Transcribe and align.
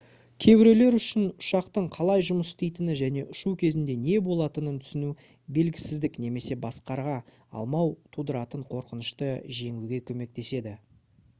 кейбіреулер 0.43 0.95
үшін 0.99 1.25
ұшақтың 1.25 1.89
қалай 1.95 2.23
жұмыс 2.29 2.53
істейтіні 2.53 2.95
және 3.01 3.25
ұшу 3.33 3.51
кезінде 3.63 3.95
не 4.05 4.15
болатынын 4.27 4.79
түсіну 4.85 5.11
белгісіздік 5.57 6.17
немесе 6.23 6.57
басқара 6.63 7.13
алмау 7.65 7.91
тудыратын 8.17 8.65
қорқынышты 8.71 9.29
жеңуге 9.61 10.01
көмектеседі 10.09 10.75